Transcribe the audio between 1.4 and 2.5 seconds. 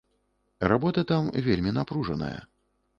вельмі напружаная.